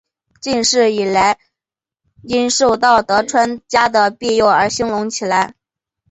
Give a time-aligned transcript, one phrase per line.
[0.41, 1.37] 近世以来
[2.23, 5.53] 因受到德川家的庇佑而兴隆起来。